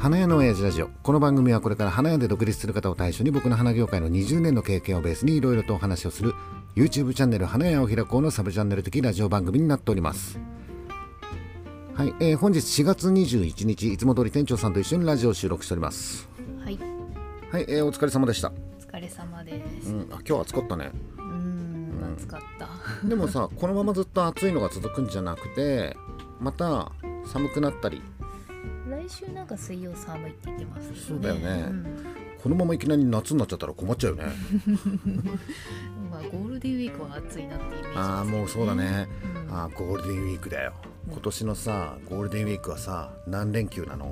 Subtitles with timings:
[0.00, 0.88] 花屋の親父ラジオ。
[1.02, 6.34] この番組はこれから花屋で独立する方を対象に僕の花業界の20年の経験をベースにいろいろとお話をする
[6.74, 10.40] YouTube チャンネル花屋を開こうのサブチャンネル的ラジオ番組になっております。
[11.92, 16.30] はい、えー、本日4月21日いつも通り店長さんと一緒にラジオを収録しております。
[16.64, 16.78] はい。
[17.52, 18.48] はい、えー、お疲れ様でした。
[18.48, 20.92] お疲れ様です、うん、あ今日暑かったね。
[21.18, 22.14] うん。
[22.16, 23.06] 暑かった。
[23.06, 25.94] でもさこのままずっと暑いのが続くんじゃなくて
[26.40, 26.90] また
[27.26, 28.00] 寒くなったり
[28.90, 31.86] 来週なんか水曜寒いって言ってます、ね、そうだよね、うん、
[32.42, 34.32] このままいきなり夏になっちゃったら困っちゃうよね。
[36.10, 39.08] まあゴールデンウィークは暑いなってイメージ、ね、ああもうそうだね、
[39.48, 40.74] うん、あゴールデンウィークだよ。
[41.08, 44.10] 今年のさゴールデンウィークはさ何連休なの？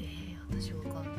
[0.00, 1.14] えー、私わかんない。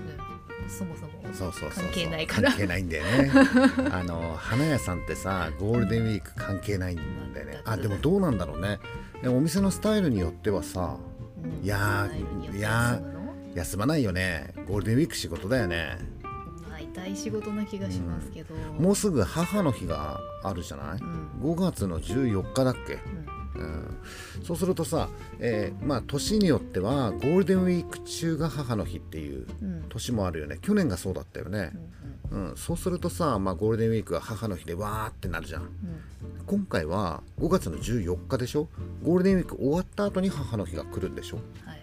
[0.67, 2.49] そもそもそうそうそう関係ないから。
[2.49, 3.31] 関係ないんだよね。
[3.91, 6.97] あの花屋さんってさゴールデンウィーク関係ないん
[7.33, 8.79] だよね、あでもどうなんだろうね。
[9.25, 10.97] お店のスタイルによってはさ
[11.63, 12.09] いや
[12.53, 13.01] いや
[13.55, 14.53] 休まないよね。
[14.67, 15.97] ゴールデンウィーク仕事だよね。
[16.69, 23.18] 大体仕事な気がしますけど、うん、もうすぐ母の日があるじゃない、うん、5月の14日だっけ、うん、
[23.59, 29.45] うん、そうするとさ、えー、まあ年によってはゴールデンウィーク中が母の日っていう
[29.89, 31.71] 年もあるよね、去年がそうだったよね、
[32.31, 35.69] うん、そうするとさ、まあ、ゴールデンウィークが母の日でわーってなるじゃん、
[36.47, 38.69] 今回は5月の14日でしょ？
[39.03, 41.81] ゴールデンウィーク終わった後に母の日が来るんでしょ、はい、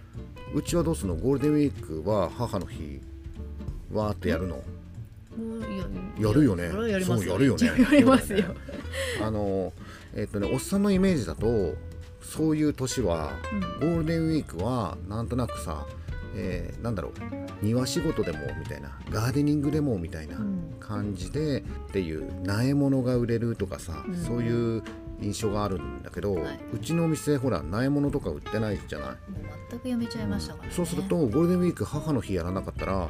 [0.55, 1.17] うちはどうするの？
[1.17, 3.01] ゴールデンウィークは母の日
[3.93, 4.57] わーってやるの、
[6.19, 6.45] やる。
[6.45, 6.71] よね。
[6.71, 6.99] そうや
[7.37, 7.67] るよね。
[7.67, 8.55] やりますよ。
[9.23, 9.73] あの
[10.17, 11.75] えっ、とねおっさんのイメージだと
[12.21, 13.31] そういう年は、
[13.81, 15.87] ゴールデンウィークはなんとなくさ
[16.39, 17.13] えー、なんだろう
[17.65, 20.37] 庭仕事でもみたいなガーデニングでもみたいな
[20.81, 24.83] 感じで、っていう苗物が売れるとかさ、うん、そういう
[25.23, 29.17] 印象があるんだけど、はい、うちのお店ほら苗物とか売ってないじゃない？
[29.71, 30.69] 全くやめちゃいましたから、ね。
[30.71, 33.09] うん、そうするとゴールデンウィーク母の日やらなかったら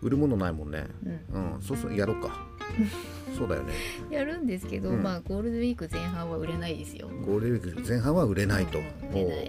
[0.00, 0.86] 売るものないもんね、
[1.30, 2.46] うん、うん、そうそうやろうか
[3.36, 3.72] そうだよね。
[4.10, 7.08] やるんですけど、うん、まあゴールデンウィーク前半は売れないですよ。
[7.26, 8.84] ゴールデンウィーク前半は売れないと、うん、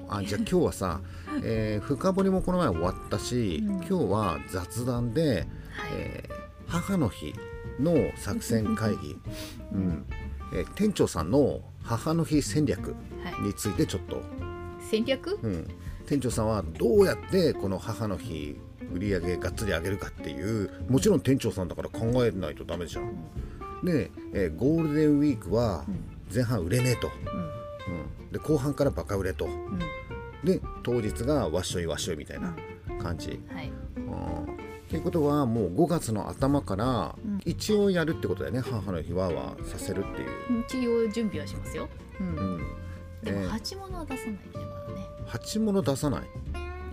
[0.10, 1.02] あじゃあ今日はさ、
[1.44, 5.46] えー、深掘りもこの前終わったし、うん、今日は雑談で、はい、
[5.94, 6.34] えー、
[6.68, 7.34] 母の日
[7.80, 9.18] の作戦会議、
[9.74, 10.06] うん。
[10.54, 12.96] えー、店長さんの母の日戦略
[13.42, 14.26] についてちょっと、はい、
[14.80, 15.68] 戦略、うん、
[16.06, 18.58] 店長さんはどうやってこの母の日
[18.96, 23.14] 売り上げがっつり上げるかっていうもちろん店長さんだから考えないとダメじゃん。
[23.84, 25.86] で、えー、ゴールデンウィークは
[26.34, 27.56] 前半売れねえと、うん。
[28.24, 29.80] うん、で後半からバカ売れと、うん、
[30.44, 32.56] で当日がわっしょいわっしょいみたいな
[33.02, 33.40] 感じ。
[33.54, 40.64] はい、っていうことはもう5月の頭から一応やるってことだよね、母の日ははさせるっていう。
[40.68, 41.88] 一応準備はしますよ、
[42.20, 42.28] うん。
[42.28, 42.62] うん、
[43.24, 44.40] でも鉢物は出さないね。
[44.54, 45.08] まだね。
[45.28, 46.22] 鉢物出さない。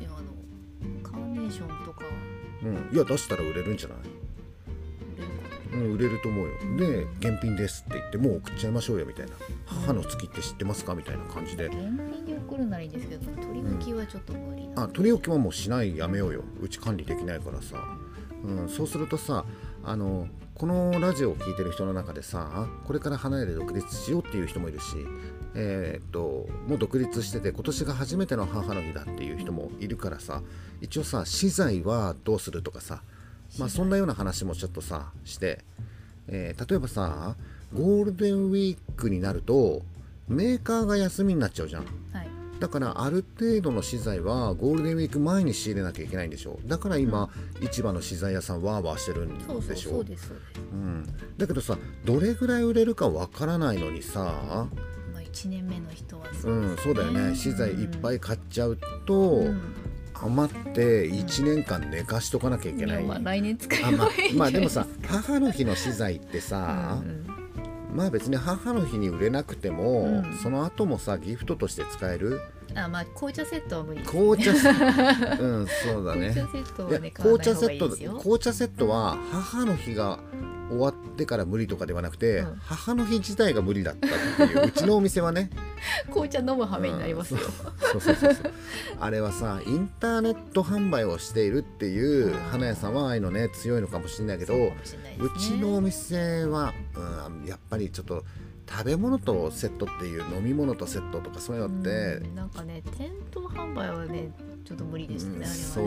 [0.00, 1.81] いやあのカーネーション
[2.64, 2.90] うん。
[2.94, 3.98] いや出したら売れるんじゃない？
[5.74, 6.52] うん、売れると思うよ。
[6.76, 9.32] で現品ですって言ってもう送っちゃいましょうよみたいな。
[9.64, 11.66] 母の月って知ってますかみたいな感じで。
[11.66, 16.42] 現品で送るならいいんですけど取り置きはちょっと無理な、うん、あ取り置きはもうしないやめようよ。
[16.60, 17.76] うち管理できないからさ、
[18.44, 19.44] うん、そうするとさ
[19.84, 24.84] あのこのラジオを聴いてる人の中でさこれから離れて独立しようっていう人もいるし
[25.54, 30.42] えー、っともう独立してて今年が初めての母の日だっていう人もいるからさ
[30.80, 33.02] 一応さ資材はどうするとかさ
[33.58, 35.60] まあそんなような話もちょっとさして、
[36.28, 37.36] えー、例えばさ
[37.74, 39.82] ゴールデンウィークになると
[40.28, 41.82] メーカーが休みになっちゃうじゃん、
[42.12, 42.28] はい、
[42.60, 46.60] だからある程度の資材はゴールデンウィーク前に仕入れなきゃいけないんでしょ。
[46.64, 47.28] だから今、
[47.60, 49.40] うん、市場の資材屋さんわーわーしてるんで
[49.76, 49.90] しょ。
[49.90, 50.32] そうです
[50.72, 51.04] うん、
[51.36, 54.68] だけどさどれぐらい売れるかわからないのにさまあ、
[55.32, 57.34] 1年目の人はそう、ね、うん、そうだよね。
[57.34, 59.60] 資材いっぱい買っちゃうと、うん。
[60.24, 67.42] 余って1年間寝かしとかなきゃいけない、まあ、来年使えばいいまあ、まあでもさ母の日の資材ってさ、うんうん
[67.92, 72.40] まあ別に母の日に売れなくても、うん、その後もさギフトとして使える？
[72.74, 75.42] あまあ紅茶セットは無理ね、紅茶セット。
[75.42, 76.30] うんそうだね。
[76.30, 77.88] 紅茶セットはね紅茶セット
[78.18, 80.20] 紅茶セットは母の日が
[80.72, 85.50] 終わってから無理とかではなくて、うん、母の日自体が無理だったっていう うちのお店はね。
[86.08, 88.52] 紅茶飲む羽目になりますよ、うん、そうそうそうそう。
[89.00, 94.78] あれはさインターネット販売をしているっていう花屋さんはああいうのね強いのかもしれないけどう、ね,、
[95.38, 98.24] ちのお店は、うん、やっぱりちょっと
[98.68, 101.90] 食べ物とセットっていう飲み物とセットとかそういうのって、
[102.26, 104.30] うん、なんかね店頭販売はね
[104.64, 105.82] ちょっと無理ですね、うん、そ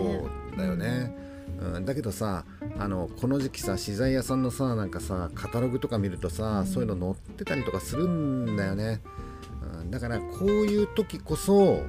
[0.54, 1.16] うだよね、
[1.60, 2.46] うん、だけどさ
[2.78, 9.02] あのこの時期さ資材屋さんのさなんかさカタログとか見るとさ、うん、そういうの載ってたりとかするんだよね、
[9.80, 11.84] うん、だからこういう時こそ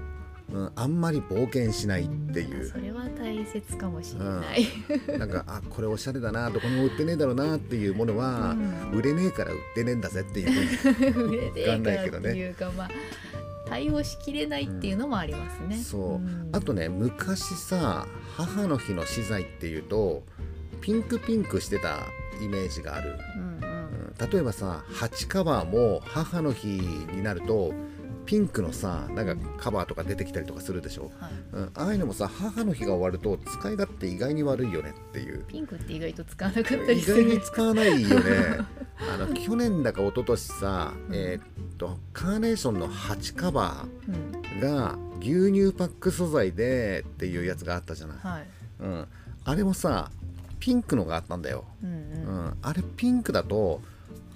[0.52, 2.68] うん、あんまり冒険しないっていう。
[2.68, 8.54] それは大切かもしれない、なんかあこれおしゃれだなどこにも売ってねえだろうなっていうものは、
[8.92, 12.90] 売れねえから売ってねえんだぜっていうふうに 売れねわかんないえけどねからっていうか、まあ
[13.76, 16.48] 対応しきれないっていうのもありますね、そう、ん。
[16.52, 20.22] あとね昔さ母の日の資材っていうと
[20.80, 21.98] ピンクピンクしてた
[22.42, 24.14] イメージがある、うんうん。
[24.18, 24.30] うん。
[24.30, 27.74] 例えばさ鉢カバーも母の日になると
[28.26, 35.44] ピンクのさなんかカバーとか出てきたりとかするでしょ、はい、うん、ああいうのもさ母の日が終わると使い勝手意外に悪いよねっていう。
[35.44, 38.24] ピンクって意外と使わなかったり意外するに使わないよね。
[39.14, 44.14] あの去年だか一昨年さ、えーっとカーネーションの鉢カバうん。
[44.14, 48.46] ーが牛乳パック素材でっていうやつがあったじゃない、はい。
[48.80, 49.06] うん、
[49.44, 50.10] あれもさ
[50.58, 53.80] ピンクのがあったんだよ、うんううんん、あれピンクだと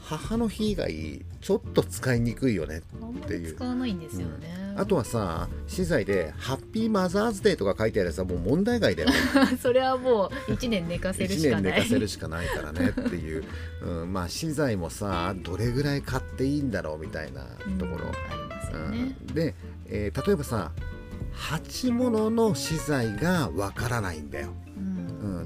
[0.02, 2.81] 母の日以外ちょっと使いにくいよねっ
[3.26, 3.47] ていう。
[3.47, 9.14] り使わないんですよね、あとはさ資材で「ハッピーマザーズデー」とか書いてあるやつはもう問題外だよね。
[9.61, 11.73] それはもう1年寝かせるし1かない。
[11.73, 13.44] 年寝かせるしかないからねっていう、
[13.82, 17.43] うん、まあ資材もさどれぐらい買っていいんだろうみたいな
[17.79, 18.91] ところ、うんありますようん。
[18.93, 19.55] ね、で、
[19.87, 20.73] えー例えばさ
[21.32, 24.69] 鉢物の資材がわからないんだよ、うんうん、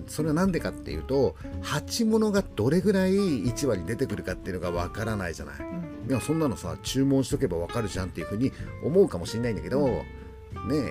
[0.07, 3.15] それは何でかっていうと鉢物がどれぐらい
[3.49, 5.57] 市場に出てくるかっていうのがわからないじゃない。
[5.61, 6.11] うん。
[6.11, 8.53] いやそんなのさ注文しとけばわかるじゃんっていうふうに
[8.83, 10.05] 思うかもしれないんだけど、ね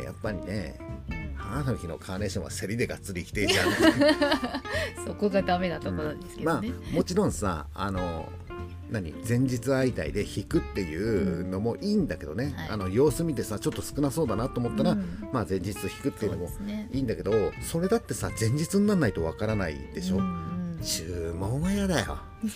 [0.01, 0.80] えやっぱりね
[1.10, 3.71] うん母の日のカーネーションは競りでがっつり来てゃん。
[5.06, 8.30] そこがダメなところなんですけまあどね、もちろんさあの
[8.89, 12.69] 何前日相対で引くっていうのもいいんだけどね、はい。
[12.69, 15.30] あの様子見てさちょっと少なそうだなと思ったら、うん。
[15.31, 16.50] まあ前日引くっていうのも
[16.91, 17.31] いいんだけど
[17.62, 20.53] それだってさ前日にならないとわからないでしょ、うんうん
[20.83, 22.18] 注文は嫌だよ。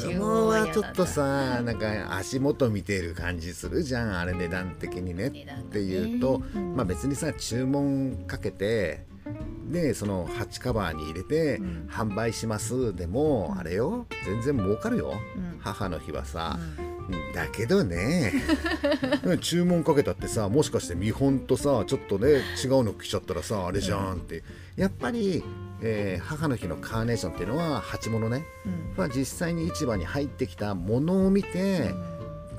[0.00, 4.18] 注文はちょっとさなんか足元見てる感じするじゃん。
[4.18, 5.26] あれ値段的にね。
[5.26, 6.76] っていうと、うん。
[6.76, 9.04] まあ別にさ注文かけて
[9.70, 11.88] でその鉢カバーに入れてうん。
[11.90, 12.94] 販売します。
[12.94, 14.06] でも、あれよ。
[14.24, 15.58] 全然儲かるよ、うん。
[15.60, 17.32] 母の日はさ、うん。
[17.34, 18.32] だけどね。
[19.40, 24.42] 注文かけたってさもしかして見本とさちょっとね違うの来ちゃったらさあれじゃんって、
[24.76, 25.42] やっぱり、
[25.80, 28.44] えー母の日のカーネーションっていうのは鉢物ね、
[29.14, 32.11] 実際に市場に入ってきたものを見てうん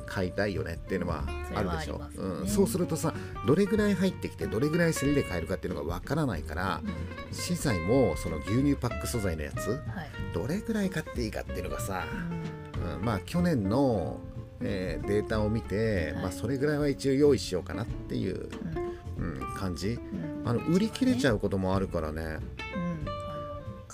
[0.06, 1.24] 買いたいよねっていうのは
[1.54, 2.00] あるでしょ。
[2.00, 2.06] ね。
[2.18, 3.14] うん、そうするとさ
[3.46, 6.82] どれぐらい入ってきてどれぐらい競りで買えるかっていうのがわからないから
[7.32, 9.80] 資材もその牛乳パック素材のやつはい。
[10.34, 12.06] どれぐらい買っていいかっていうのがさ、
[12.78, 12.96] うん。
[12.96, 13.06] うん。
[13.06, 14.20] まあ去年の、
[14.62, 16.24] えーデータを見て、はい。
[16.24, 18.50] まあ、それぐらいは一応用意しようかなっていう、
[19.18, 19.40] うん。
[19.40, 19.90] うん、感じ。
[19.90, 20.48] うん。
[20.48, 22.40] あの売り切れちゃううこともあるからね、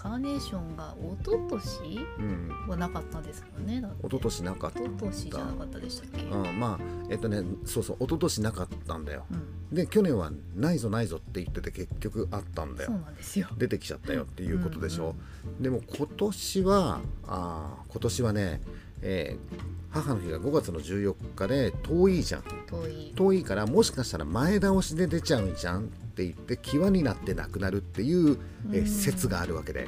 [0.02, 3.84] カーネーションが一昨年うん、はなかったですもんね。
[4.02, 9.26] 一昨年なかった一昨年じゃなかったでしたっけ、うん、まあえっとねそうそう一昨年なかったんだよ。
[9.30, 9.76] うん。
[9.76, 13.48] で去年はないぞないぞって言ってて結局あったんだそうよなんですよ。
[13.58, 15.16] 出てきちゃったよっていうことでしょ、
[15.60, 18.62] でも今年はあー今年はね、
[19.02, 22.44] えー母の日が5月の14日で遠いじゃん。
[22.68, 23.14] 遠い。
[23.16, 28.38] 遠いからもしかしたら前倒しで出ちゃうんじゃんって言って際になってなくなるっていう、
[28.72, 28.88] えーうん。
[28.88, 29.88] 説があるわけで、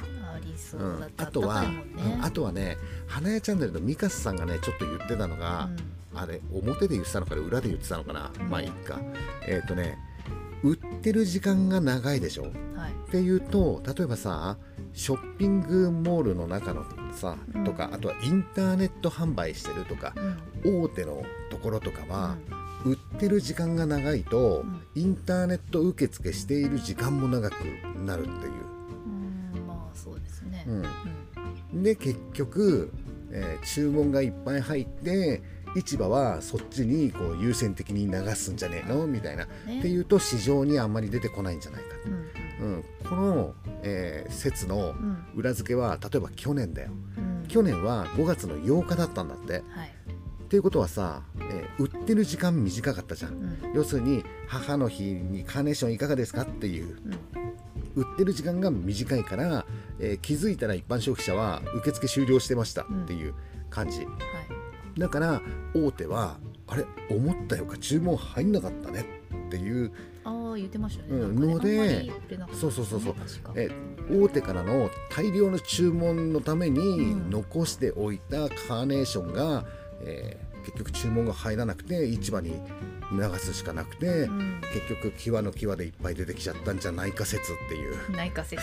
[0.74, 1.12] ううん。
[1.16, 1.84] あとは、ね。
[2.16, 2.24] うん。
[2.24, 5.68] あとはね花屋チャンネルのミカスさんがねちょっと言ってたのが、
[6.14, 8.50] あれ表で言ってたのかな裏で言ってたのかな、うん。
[8.50, 9.00] まあいいか。
[9.46, 9.98] えっ、とね
[10.64, 12.44] 売ってる時間が長いでしょ。
[12.44, 12.92] うんはい。
[12.92, 14.56] っていうと例えばさ
[14.94, 16.84] ショッピングモールの中の
[17.14, 17.64] さ、うん。
[17.64, 20.14] とかあとはインターネット販売してるとか
[20.64, 20.84] うん。
[20.84, 22.36] 大手のところとかは、
[22.84, 24.82] 売ってる時間が長いと、うん。
[24.94, 27.54] インターネット受付している時間も長く
[28.04, 28.36] なるっていう。
[29.54, 29.60] うん。
[29.60, 30.64] うんまあそうですね。
[30.66, 30.84] うん。
[31.74, 31.82] うん。
[31.82, 32.90] で結局、
[33.30, 35.42] えー注文がいっぱい入って
[35.74, 39.06] 市場はそっちにこう優先的に流すんじゃねえの？
[39.06, 39.78] みたいな、ね。
[39.78, 42.26] っていうと市場にあんまり出てこないんじゃないか、うん
[42.62, 45.24] うん、この、えー説のうん。
[45.34, 46.90] 裏付けは例えば去年だよ。
[47.18, 47.48] うん。
[47.48, 49.52] 去年は5月の8日だったんだって。
[49.52, 49.62] はい。
[50.44, 53.32] っていうことはさ、えー売ってる時間短かったじゃん。
[53.32, 53.58] うん。
[53.74, 56.96] 要するに母の日にカーネーションいかがですかっていう。
[57.04, 57.12] うん。
[57.94, 59.66] 売ってる時間が短いから、
[59.98, 63.34] えー気づいたら一般消費者は受付終了してましたっていう
[63.70, 65.00] 感じ、はい。
[65.00, 65.40] だから
[65.74, 69.04] 大手はあれ思ったよか注文入んなかったね
[69.46, 69.92] っていう
[70.56, 71.08] 言ってましたね。
[71.10, 72.10] うんので
[72.52, 73.14] そうそうそうそう。
[73.56, 73.70] え
[74.10, 77.30] 大手からの大量の注文のためにうん。
[77.30, 79.64] 残しておいたカーネーションが、
[80.02, 82.54] えー結局注文が入らなくて市場に
[83.12, 84.60] 流すしかなくて、うん。
[84.72, 88.16] 結局際の際でいっぱい出てきちゃったんじゃないか説っていう。
[88.16, 88.62] ないか説。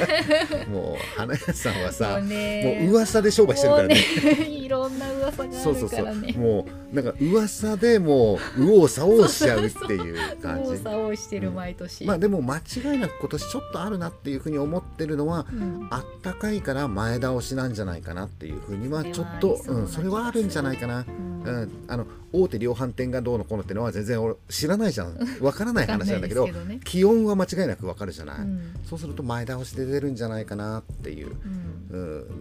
[0.70, 3.94] もう花屋さんはさもう噂で商売してるからね。
[3.94, 4.00] ね
[4.48, 5.98] いろんな噂があそうそうそう。
[5.98, 15.88] るからねもうなんか噂でもう右往左往しちゃうっていう感右往じ左往してる毎年、まあでも間違いなく今年ちょっとあるなっていうふうに思ってるのはうん。
[15.90, 21.44] あったかいから前倒しなんじゃないかなっていうふうにはちょっとそれはありそうん、それはあるんじゃないかな、うん。
[21.44, 25.16] うん、あの大手量販店がどうのこうのってのは全然俺知らないじゃん。
[25.40, 28.74] わからない話なんだけどわかんないです気温は間違いなくわかるじゃない、うん。
[28.84, 31.34] そうすると前倒しで出るんじゃないかなっていう、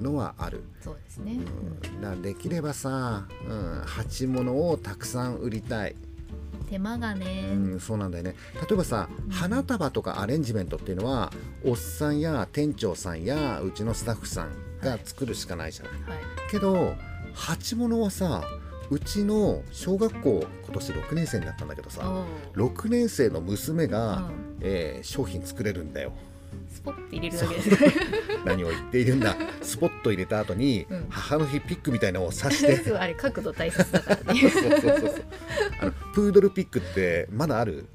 [0.01, 1.39] のはある、そうですね、
[1.95, 5.95] うん、だできればさ、うん、鉢物をたくさん売りたい、
[6.69, 8.35] 手間がね、うん、そうなんだよね。
[8.55, 11.31] 例えばさ花束とかアレンジメントっていうのは
[11.65, 16.19] おっさんや店長さんやうちのスタッフさんが作るしかないじゃない、はい。
[16.51, 16.93] けど
[17.33, 18.43] 鉢物はさ
[18.89, 22.21] うちの小学校今年6年生になったんだけどさお
[22.59, 24.49] う6年生の娘が、うん。
[24.61, 26.11] えー商品作れるんだよ。
[26.67, 27.77] スポッて入れるだけです。
[28.45, 29.35] 何を言っているんだ。
[29.61, 31.05] スポット入れた後に、うん。
[31.09, 32.91] 母の日ピックみたいなのを刺して。
[32.97, 34.41] あれ角度大切だからね。
[34.49, 35.23] そうそうそうそう。
[35.81, 37.85] あのプードルピックってまだある？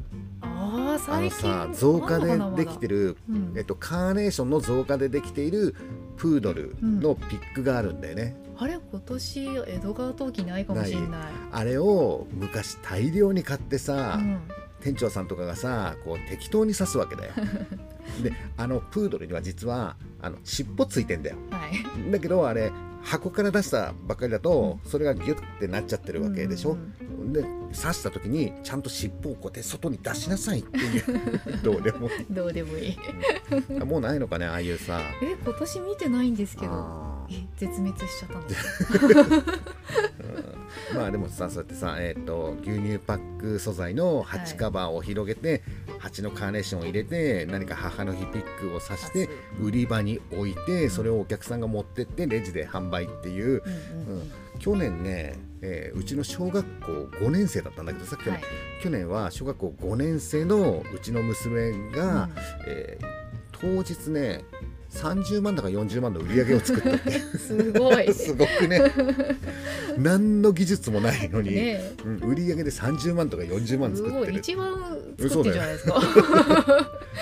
[0.40, 3.52] あのさ造花でできてる、る、うん。
[3.56, 5.74] えっと、カーネーションの造花でできている
[6.16, 11.20] プードルのピックがあるんだよね、あれ今年江戸川陶器ないかもしれない。
[11.52, 14.40] あれを昔大量に買ってさ、うん。
[14.84, 17.32] 店長さんとかがさこう適当に刺すわけだよ。
[18.22, 21.36] であのプードルには実はあの尻尾ついてんだよ。
[21.50, 22.12] はい。
[22.12, 22.70] だけどあれ
[23.02, 26.74] 箱から出したばっかりだとそれがギュッてなっちゃってるわけでしょ、う
[27.24, 27.32] ん。
[27.32, 27.42] で
[27.74, 31.02] 刺した時にちゃんと尻尾をこうやって外に出しなさいっていう。
[31.64, 32.26] どうでもいい。
[32.28, 32.98] どうでもいい。
[33.80, 35.00] あもうないのかねああいうさ。
[35.22, 37.13] え今年見てないんですけど
[37.56, 39.54] 絶滅しちゃったんですか
[40.92, 40.98] うん。
[40.98, 45.62] まあでもさそうやってさ、えー、と牛乳パック素材の鉢カバーを広げて、
[45.98, 58.42] 鉢のカーネーションを入れて何か母の日ピックを刺して刺売り場に置いてそれをお客さんが持ってってレジで販売っていう、うんうんうん去年ね、えーうちの小学校5年生だったんだけどさ去年,、はい。
[58.84, 62.32] 去年は小学校5年生のうちの娘が、うん。
[62.68, 63.24] えー
[63.60, 64.44] 当日ね
[64.94, 67.10] 30万だか40万の売り上げを作ったって。
[67.10, 68.14] すごい。
[68.14, 68.80] すごくね。
[69.98, 74.26] 何の技術もないのに、ねうん、売り上げで30万とか40万す作ってる。
[74.26, 74.36] ごい。
[74.38, 74.74] 一番
[75.18, 76.00] 作ってるじゃないですか。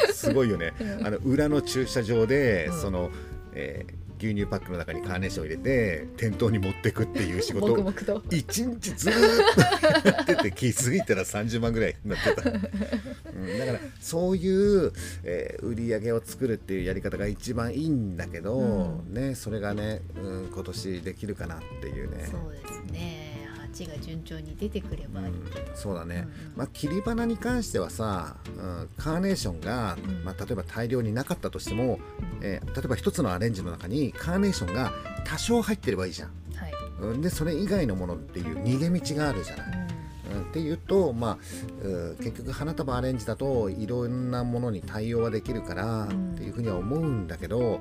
[0.13, 0.75] すごいよね。
[0.81, 2.81] うんあの裏の駐車場で、うん。
[2.81, 3.11] その、
[3.55, 7.73] えー牛乳パックの中にカーネーションを入れて店頭に持ってくっていう仕事。
[7.83, 14.93] を一日ずーっとやってて気づいたら30万ぐらいになってた、 うん、だからそういう、
[15.25, 19.15] えー売り上げを作るっていうやり方が一番いいんだけど、うん。
[19.15, 22.29] ねそれがね、うん、今年できるかなっていうね。
[22.31, 23.42] そうですね
[23.73, 26.57] 鉢が順調に出てくればいいけど、そうだね、うんうん。
[26.57, 30.25] まあ、切り花に関してはさ、うん、カーネーションが、うん。
[30.25, 31.99] まあ、例えば大量になかったとしても、
[32.43, 34.93] えー例えば一つのアレンジの中にカーネーションが
[35.25, 39.89] 多少入ってればいいじゃん、はい、うん、でそれ以外のものっていう逃げ道があるじゃない、
[40.35, 41.39] うん、っていうと、まあ、
[41.85, 46.33] うん結局花束アレンジだといろんなものに対応はできるからうん。
[46.33, 47.81] っていうふうには思うんだけどうん。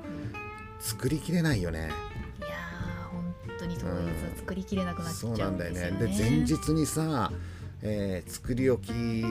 [0.78, 1.90] 作りきれないよね。
[3.72, 6.36] に当日は作りきれなくなっちそうゃなんだよねうんですよね。
[6.36, 7.32] で前日にさ、
[7.82, 9.24] えー作り置き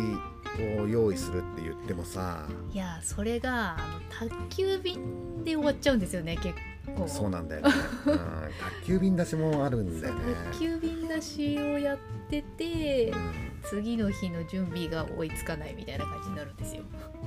[0.81, 3.77] を用意するって言ってもさいやーそれがあ
[4.21, 6.55] の宅急便で終わっちゃうんですよね結
[6.95, 7.07] 構。
[7.07, 7.69] そうなんだよね、
[8.07, 10.21] うん、宅急便出しもあるんだよね。
[10.51, 11.98] 宅急便出しをやっ
[12.29, 16.81] ててうん次の日の準備が追いつかないみたいな感じになるんですよ。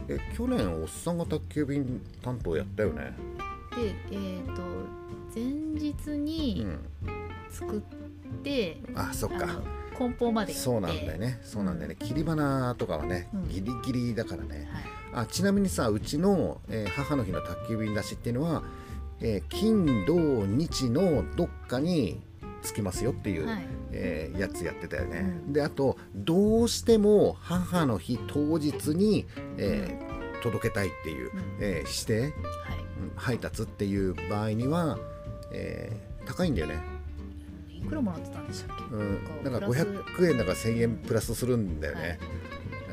[0.08, 3.16] え去年おっさんが宅急便担当やったよね。
[3.76, 4.62] でえっ、と
[5.34, 6.78] 前日うにん、
[7.50, 7.80] 作っ
[8.42, 9.60] て、あそっか。
[9.96, 11.38] 梱包までそうなんだよね。
[11.44, 13.48] そうなんだよね、切り花とかはね、うん。
[13.48, 14.68] ギリギリだからね。
[14.72, 14.84] はい。
[15.22, 18.64] あちなみにさうちの、えー母の日の宅急便出しっていうのは、
[19.20, 20.14] えー金土
[20.46, 22.20] 日のどっかに
[22.64, 23.66] 着きますよっていう、はい。
[23.92, 25.52] えーやつやってたよね、うん。
[25.52, 29.26] であとどうしても母の日当日に、
[29.58, 31.40] えー届けたいっていう、うん。
[31.60, 32.30] えー指定、はい。
[32.30, 34.98] うん配達っていう場合には、
[35.54, 36.80] えー高いんだよね、
[37.70, 39.86] いくらもらってたんでしたっけ、うん、なんかプラス。
[39.86, 42.18] 500円だから1000円プラスするんだよね、はい。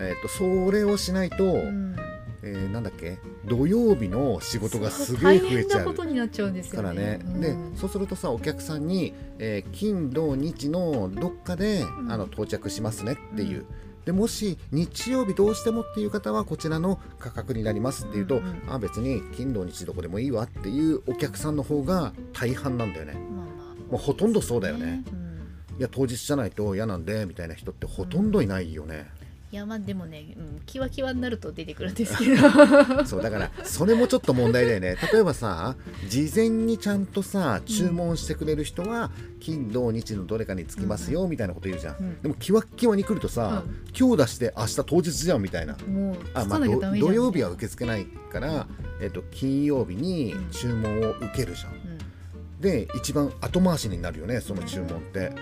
[0.09, 1.95] えー、とそれをしないと、うん。
[2.43, 3.19] えーなんだっけ？
[3.45, 7.39] 土曜日の仕事がすげえ増えちゃうことになっちゃうんですよからね、うん。
[7.41, 12.11] でそうするとさお客さんに、えー金土日のどっかで、ん。
[12.11, 13.65] あの到着しますねっていう、
[14.05, 23.13] でもし日曜日どうしてもっていう方はこちらの価格になりますっていうと、うんうんあ別に金土日どこでもいいわっていうお客さんの方が大半なんだよね。
[23.13, 23.51] まあま
[23.89, 23.91] あ。
[23.91, 25.03] もうほとんどそうだよね。
[25.11, 25.77] うん。
[25.79, 29.07] いや当日じゃないと嫌なんでみたいな人ってほとんどいないよね、
[29.51, 32.49] いやまあでもね、うん、キワキワになると出てくるんですけど。
[33.05, 34.95] そうだからそれもちょっと問題だよね。
[35.11, 35.75] 例えばさ
[36.07, 42.21] 事前にちゃんとさ注文してくれる人は、金土日のどれかにつきますよみたいなこと言うじゃん、うん。
[42.21, 43.65] でもキワッキワに来るとさ、
[43.97, 45.75] 今日出して明日当日じゃんみたいな。
[45.85, 48.67] もうあ、まあ、土曜日は受け付けないから、
[49.01, 52.61] えっと金曜日に注文を受けるじゃん、うん。
[52.61, 55.33] で一番後回しになるよねその注文って。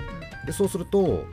[0.48, 1.26] でそうすると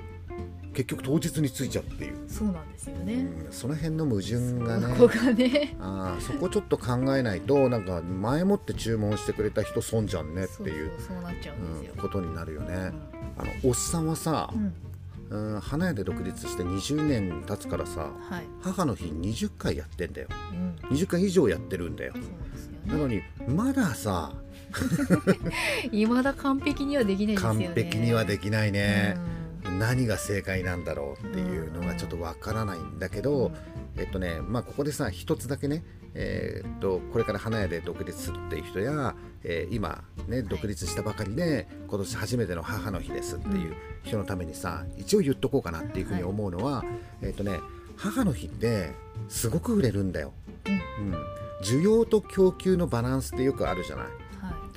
[0.76, 4.95] 結局当日についちゃうっていう、そうなんですようね、ん、その辺の矛盾がね。
[4.99, 5.75] ここがね。
[5.80, 10.90] あーそこちょっと考えないとなんか前もって注文してくれた人損じゃんねってそういう
[11.97, 12.83] ことになるよね、うん。
[13.38, 14.75] あのおっさんはさう、ん。
[15.28, 20.28] うん、花屋で独立して20年経つからさはい、母の日20回やってんだよ。
[20.52, 22.12] うん、20回以上やってるんだよ。
[22.14, 24.33] そうですよなのにまださ
[25.26, 25.38] ね
[25.90, 29.36] 未だ完璧にはできないですよ完ね璧にはできないね、うん
[29.78, 33.52] 何が正解なんだろうっていうのがちょっとわからないんだけど、
[33.97, 39.14] えっとねまあここでさ一つだけねえーっとこれから花屋で独立するっていう人や、
[39.45, 46.85] えー今ね独立したばかりで今年初めての母の日ですっていう人のためにさ一応言っとこうかなっていうふうに思うのは、
[47.21, 47.61] えーっとね
[47.97, 48.92] 母の日って
[49.28, 50.33] すごく売れるんだよ。
[50.66, 51.14] うん、
[51.64, 54.06] 需要と供給のバランスってよくあるじゃない。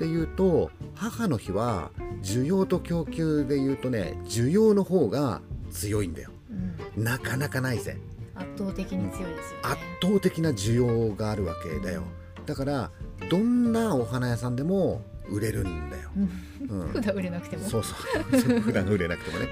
[0.00, 1.90] っていうと母の日は
[2.22, 6.30] 需要と供給で言うとね需要の方が強いんだよ。
[6.50, 7.98] い、うん、なかなかないぜ。
[8.34, 9.62] 圧倒的に強いですよね。
[9.62, 12.04] 圧倒的な需要があるわけだよ。
[12.46, 12.90] だから
[13.30, 16.80] どんなお花屋さんでも売れるんだよ、うん。
[16.80, 16.88] うん。
[16.96, 17.68] 普段売れなくても。
[17.68, 17.94] そうそ
[18.34, 18.40] う。
[18.40, 19.48] そ う普段売れなくてもね、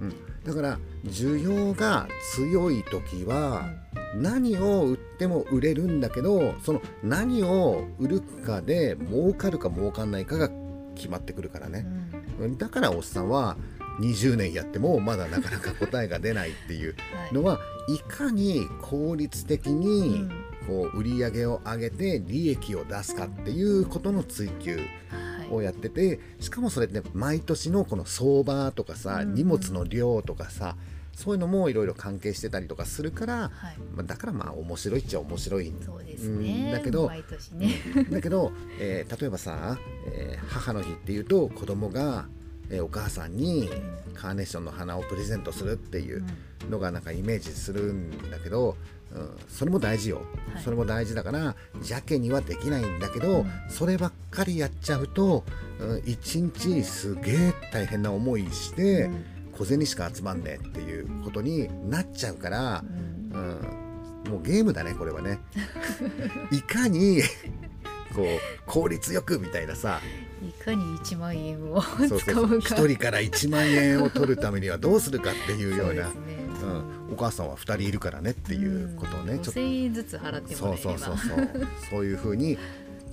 [0.00, 0.06] うん。
[0.08, 3.70] うん、だから需要が強い時は
[4.14, 10.50] 何を売っても売れるんだけどその何を売るかで儲かるか儲かんないかが
[10.94, 11.86] 決まってくるからね、
[12.38, 12.58] うん。
[12.58, 13.56] だからおっさんは
[14.00, 17.98] 20年やってもまだなかなか答えが出ないっていうはいのはい。
[18.08, 20.30] かに効率的うにん。
[20.66, 25.50] こう売り上げを上げて利益を出すかっていうことの追求はい。
[25.50, 29.34] をやっててしかもそれって毎年のこの相場とかさうん。
[29.34, 30.76] 荷物の量とかさ
[31.14, 33.78] そういうのもいろいろ関係してたりとかするからはい。
[33.94, 35.68] まあだからまあ面白いっちゃ面白い。
[35.68, 37.20] んそうですうんねだけどね。
[38.10, 39.78] だけど、えー例えばさ、
[40.12, 42.26] えー母の日っていうと子供が、
[42.70, 43.68] えーお母さんに
[44.14, 46.24] カーネーションの花をプレゼントするっていう
[46.70, 48.76] のがなんかイメージするんだけど、
[49.14, 50.22] うん、それも大事よ、
[50.54, 50.62] はい。
[50.62, 53.50] それも大事だから邪気にはできないんだけど、うん。
[53.68, 55.44] そればっかりやっちゃうと、
[55.78, 59.24] うん、一日すげえ大変な思いして、うん
[59.62, 62.84] 小銭しか集まんねえっていうことになっちゃうから
[63.32, 63.62] う、ん。
[64.24, 65.38] うん、もうゲームだねこれはね。
[66.50, 67.22] いかに
[68.14, 68.26] こう
[68.66, 70.00] 効率よくみたいなさ。
[70.42, 72.48] いかに1万円をそうそう使そうう。
[72.62, 76.06] か1人から1万円を取るためにはどうするかっていうような。
[76.08, 76.42] そうね。
[76.62, 79.38] うん、お母さんは2人いるからねっていうことをね、うん。
[79.40, 79.60] ちょっと。
[79.60, 81.48] 5000円ずつ払ってそうそうそうそう。
[81.90, 82.58] そういうふうに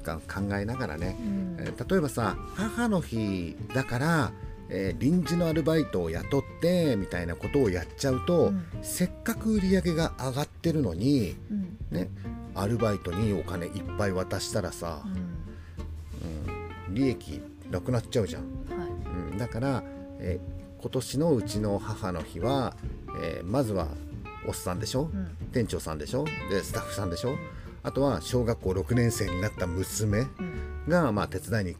[0.03, 1.55] が考えながらね、うん。
[1.59, 4.31] えー例えばさ母の日だから、
[4.69, 8.65] えー臨時のアルバイトを雇ってみたいなことをやっちゃうと、うん。
[8.81, 11.77] せっかく売り上げが上がってるのにうん。
[11.91, 12.09] ね
[12.55, 15.03] アルバイトにお金いっぱい渡したらさ、
[16.87, 18.79] うん、利益なくなっちゃうじゃん、うん。
[18.79, 18.89] はい。
[19.31, 19.83] うん、だから、
[20.19, 22.73] えー今年のうちの母の日は、
[23.21, 23.89] えーまずは
[24.47, 25.27] おっさんでしょ、うん。
[25.51, 26.23] 店長さんでしょ？
[26.49, 27.35] でスタッフさんでしょ？
[27.83, 30.27] あとは小学校6年生になった娘うん。
[30.87, 31.75] が、まあ、手伝いに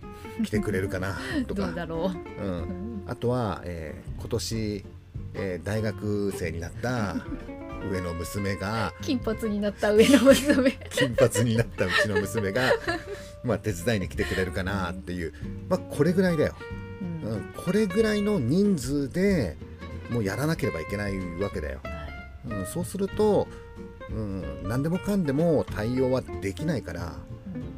[0.46, 1.68] 来てくれるかな とか。
[1.68, 3.04] どうだろう、んん。
[3.08, 4.86] あとは、えー今年、
[5.34, 7.16] えー大学生になった
[7.92, 10.72] 上の娘が 金髪になった上の娘。
[10.92, 12.72] 金髪になったうちの娘が、
[13.44, 15.34] まあ、手伝いに来てくれるかなっていう、
[15.70, 16.56] まあ、これぐらいだよ、
[17.24, 17.32] うん。
[17.32, 19.58] うん、これぐらいの人数で
[20.10, 21.90] もうやらなければいけないわけだよ、は
[22.56, 22.60] い。
[22.60, 23.48] うん、そうすると、
[24.14, 27.14] うん、何でもかんでも対応はできないから、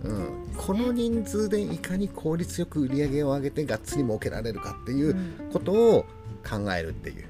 [0.03, 0.11] うん。
[0.11, 6.05] うん、この人数でいかに効率よく売り上げを上げてがっつり儲けられるかっていううんことを
[6.47, 7.25] 考えるっていう。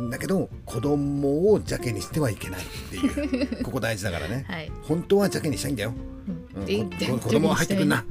[0.00, 0.10] はい。
[0.10, 3.62] だけど子供を邪気にしてはいけないっていう。
[3.64, 4.44] ここ大事だからね。
[4.48, 4.72] はい。
[4.82, 5.92] 本当は邪気にしたいんだよ、
[6.56, 7.18] うん。
[7.18, 8.04] 子供は入ってくんな。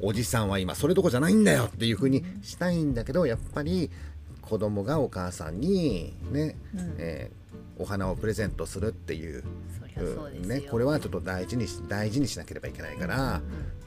[0.00, 3.90] おじさんは今それどころじゃないんだよっていうふうにしたいんだけどやっぱり
[4.42, 6.94] 子供がお母さんにね、うん。
[6.98, 7.44] えー
[7.78, 9.42] お花をプレゼントするっていう。
[9.96, 13.40] うね、これはちょっと大事にし大事にしなければいけないから、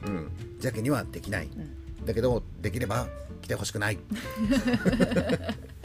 [0.06, 2.06] うん、邪気にはできない、ん。
[2.06, 3.08] だけどできれば
[3.42, 3.98] 来てほしくない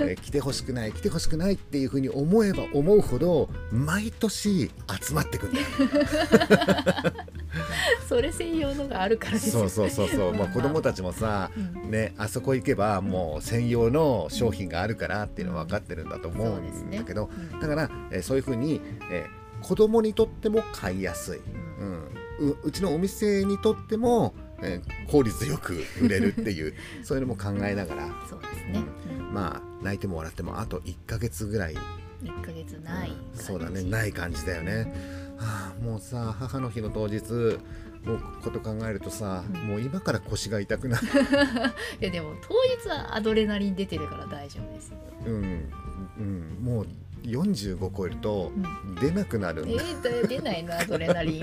[0.00, 5.66] えー来てほしくない来てほしくないっていうふうに思えば思うほど毎年集まってくんだよ。
[8.08, 11.90] それ専用のがあるからですそうそうそうそう、まあ、子供たちもさ、うん。
[11.90, 21.38] ね、あそこ行けばもう専用の商品があるからっていうのは分かってるんだと思うんだけど、うんだから、えーそういうふうに、えー子供にとっても買いやすい、
[21.80, 28.08] うん、ううちのお店にとっても、えー効率よく売れるっていう そういうのも考えながら。
[28.28, 28.84] そうですね、
[29.32, 31.76] まあ泣いても笑ってもあと1ヶ月ぐらい、う
[32.24, 33.82] ん、1ヶ月ないうんそうだね。
[33.82, 34.92] ない感じだよね、
[35.36, 37.58] はあ、もうさ母の日の当日
[38.04, 39.60] もうこと考えるとさ、うん。
[39.66, 41.06] もう今から腰が痛くなる。
[42.00, 45.70] いやでも当日はアドレナリン出てるから大丈夫ですよ、うん、
[46.18, 46.86] うん、もう
[47.24, 48.94] 45超えるとうん。
[48.94, 50.78] 出なくなるんだ、えー、だ出ないの？
[50.78, 51.42] アドレナリン。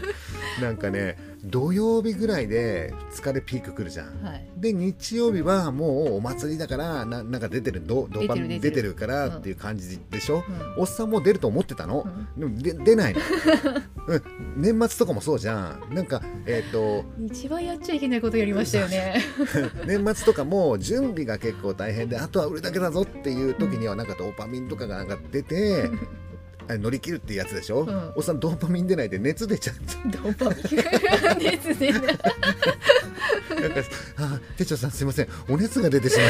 [0.62, 4.22] なんかね土曜日ぐらいで疲れピークくるじゃん。
[4.22, 4.46] はい。
[4.56, 10.44] で日曜日はもうお祭りだからななんか出てるドドーパミン出出てるからっていう感じでしょ、
[10.76, 10.82] うん。
[10.82, 13.20] おっさんも出ると思ってたの、でもで出ないの、
[14.08, 14.22] うん、
[14.56, 15.94] 年末とかもそうじゃん。
[15.94, 19.22] なんかえっ、と一番やっちゃいけないことやりましたよね。
[19.86, 26.27] 年末とかも準備が結構大変であとは売るだけだぞっていう時にはなんかドーパミンとかがなんか出て、あれ
[26.76, 28.12] 乗り切るってやつでしょ、うん。
[28.16, 31.44] おっさんドーパミン出ないで熱出ちゃってドーパミン。
[31.52, 32.02] 熱出ない。
[32.02, 33.80] なんか
[34.18, 35.28] 「あ手帳さんすいません。
[35.48, 36.28] お熱が出てしまい。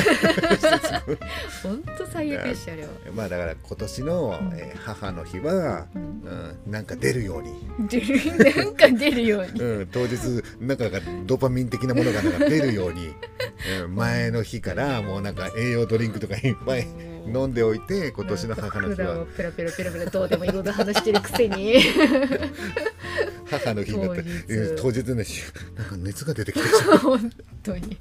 [1.63, 6.03] 本当最悪でしたよ、まあだから今年の、うんえー母の日は、うん。
[6.29, 9.61] うん、なんか出るように、出るなんか出るように。
[9.61, 10.17] うん、当日
[10.61, 13.15] なんかがドーパミン的なものがなんか出るように、
[13.83, 16.87] うん、前の日からもうなんか栄養ドリンクとかいっぱい
[17.35, 19.27] 飲んでおいて今年の母の日は。
[19.37, 21.77] ペラペラペラペラどうでもいいこと話してるくせに。
[23.51, 24.55] 母の日になって当日。
[24.55, 25.43] うん当日ねし
[25.77, 27.97] なんか熱が出てきて 本当に。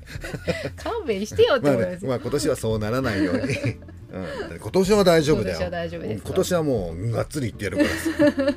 [0.75, 1.99] 勘弁してよってまあ思います、よ。
[2.01, 5.71] ねまあ、今年はそうならないように、 うん、今年は大丈夫だよ。
[6.01, 7.89] 今年はもうがっつり言ってやるから。
[7.89, 8.53] さ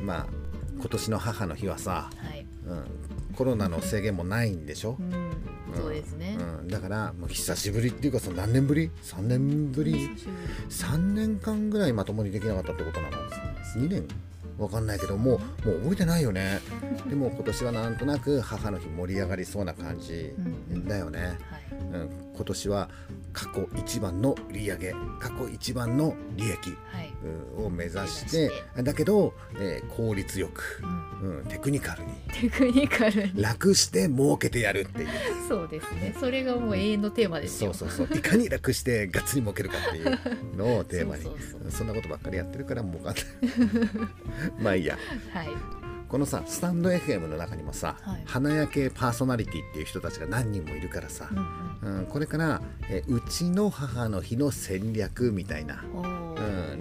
[0.00, 0.26] まあ
[0.80, 4.96] 今年の母の日はさ、はい、うん、コロナの制限もないんでしょ？
[4.98, 5.12] う、ん、
[5.76, 9.92] そうですね、うん、だからもう久しぶりっていうかさ何年ぶり ?3 年ぶり？
[9.92, 10.36] 久しぶり
[10.68, 13.16] 3年間ぐらいまともにできなかったってことなの
[13.76, 14.08] ？2年？
[14.58, 16.58] わかんないけどもうもう覚えてないよね。
[17.08, 20.34] でも今年はなんとなく母の日盛り上がりそうな感じ
[20.88, 21.38] だよね、はい。
[21.92, 22.88] うん、今年は
[23.32, 26.76] 過去一番の売り上げ過去一番の利益
[27.56, 30.80] を目指して目指しだけど、えー効率よく、
[31.20, 33.42] うん、うん、テクニカルにテクニカルに。
[33.42, 35.08] 楽して儲けてやるっていう。
[35.48, 36.14] そうですね。
[36.20, 37.74] それがもう永遠のテーマですよ。
[37.74, 38.18] そうそうそう。
[38.18, 40.18] いかに楽してがっつり儲けるかっていう
[40.56, 41.24] のをテーマに。
[41.24, 41.70] そうそうそう。
[41.70, 43.24] そんなことばっかりやってるから儲かんない。
[44.62, 44.96] まあいいや。
[45.32, 48.22] はいこのさスタンド FM の中にもさ、はい。
[48.24, 51.28] 花焼けパーソナリティっていう人たちが何人もいるからさ
[51.82, 52.06] う、んうん。
[52.06, 56.06] これから、えうちの母の日の戦略みたいな、う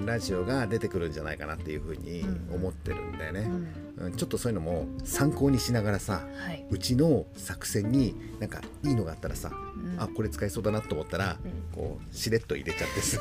[0.04, 6.66] んラジオが出てくるんじゃないかなっていうふうに思ってるんだよね、うんうんちょっとそういうのも参考にしながらさはい。
[6.70, 10.00] うちの作戦になんかいいのがあったらさ、うん。
[10.00, 11.52] あこれ使えそうだなと思ったら、うん。
[11.74, 13.20] こうしれっと入れちゃってさ。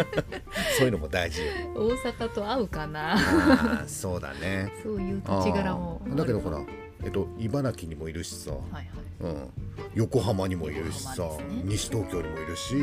[0.78, 1.52] そういうのも大事よ。
[1.74, 3.84] 大阪と合うかな。
[3.86, 4.72] そうだね。
[4.82, 6.00] そういう土地柄も。
[6.14, 6.62] だけどほら
[7.04, 8.86] えっと茨城にもいるしさ、はいはい。
[9.20, 9.48] うん、
[9.94, 11.62] 横浜にもいるしさ、ね。
[11.64, 12.74] 西東京にもいるし。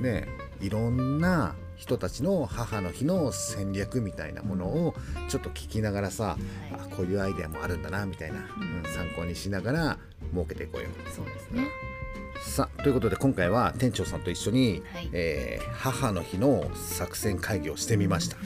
[0.00, 0.28] ね。
[0.60, 4.94] いろんな人たちの母の日の戦略みたいなものを
[5.28, 6.36] ちょっと聞きながらさ、
[6.72, 8.92] あこういうアイデアもあるんだなみたいな、うん。
[8.92, 9.98] 参考にしながら
[10.32, 10.88] 儲けていこうよ。
[11.14, 11.68] そうですね。
[12.40, 15.08] さあということで今回は店長さんと一緒に、はい。
[15.12, 18.36] えー母の日の作戦会議をしてみました。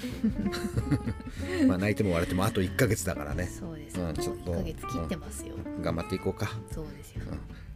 [1.67, 3.47] まあ泣いても笑ってもあと1ヶ月だからね。
[3.47, 3.99] そうです。
[3.99, 5.55] うんちょっと1ヶ月切ってますよ。
[5.81, 6.51] 頑張っていこうか。
[6.71, 7.23] そうですよ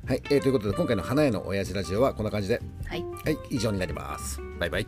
[0.07, 4.41] はい、えー、ということで今回の花屋の親父ラジオはこんな感じで、はい、はい、以上になります。
[4.61, 4.87] バイバイ。